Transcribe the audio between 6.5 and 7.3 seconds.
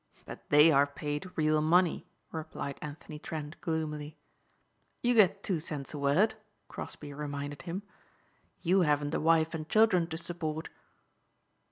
Crosbeigh